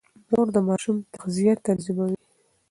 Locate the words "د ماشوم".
0.55-0.97